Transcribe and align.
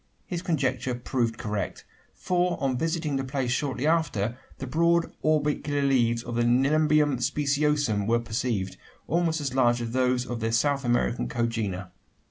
His 0.25 0.41
conjecture 0.41 0.95
proved 0.95 1.37
correct: 1.37 1.85
for 2.11 2.57
on 2.59 2.75
visiting 2.75 3.17
the 3.17 3.23
place 3.23 3.51
shortly 3.51 3.85
after, 3.85 4.35
the 4.57 4.65
broad 4.65 5.13
orbicular 5.23 5.83
leaves 5.83 6.23
of 6.23 6.33
the 6.33 6.41
Nelumbium 6.43 7.17
speciosum 7.19 8.07
were 8.07 8.17
perceived 8.19 8.77
almost 9.05 9.39
as 9.41 9.53
large 9.53 9.79
as 9.79 9.91
those 9.91 10.25
of 10.25 10.39
their 10.39 10.51
South 10.51 10.83
American 10.83 11.27
congener. 11.27 11.91